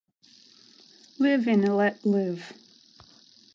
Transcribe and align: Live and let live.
Live 1.19 1.47
and 1.47 1.77
let 1.77 2.03
live. 2.07 2.53